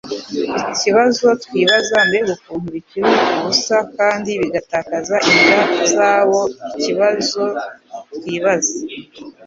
ikibazo 0.71 1.25
twibaza 1.43 1.97
mbega 2.07 2.31
ukuntu 2.37 2.67
bikiri 2.75 3.11
ubusa 3.35 3.77
kandi 3.97 4.29
bigatakaza 4.41 5.15
inda 5.35 5.59
zabo!ikibazo 5.93 7.43
twibaza 8.15 8.73